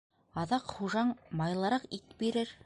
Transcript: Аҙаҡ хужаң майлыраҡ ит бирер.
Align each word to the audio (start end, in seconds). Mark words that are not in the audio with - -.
Аҙаҡ 0.43 0.71
хужаң 0.77 1.11
майлыраҡ 1.43 1.87
ит 1.99 2.19
бирер. 2.25 2.57